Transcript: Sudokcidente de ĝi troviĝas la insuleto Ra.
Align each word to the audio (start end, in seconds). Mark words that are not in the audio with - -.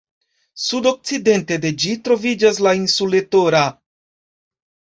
Sudokcidente 0.61 1.59
de 1.67 1.73
ĝi 1.85 1.93
troviĝas 2.09 2.63
la 2.69 2.75
insuleto 2.81 3.45
Ra. 3.59 3.65